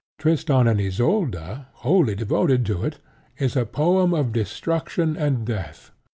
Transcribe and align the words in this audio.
Tristan 0.17 0.67
and 0.67 0.79
Isolde, 0.81 1.67
wholly 1.73 2.15
devoted 2.15 2.65
to 2.65 2.83
it, 2.83 2.97
is 3.37 3.55
a 3.55 3.67
poem 3.67 4.15
of 4.15 4.31
destruction 4.31 5.15
and 5.15 5.45
death. 5.45 5.91